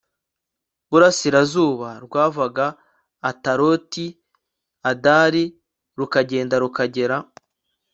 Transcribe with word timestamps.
burasirazuba 0.89 1.89
rwavaga 2.05 2.67
ataroti 3.29 4.05
adari 4.91 5.43
u 5.51 5.95
rukagenda 6.01 6.55
rukagera 6.63 7.17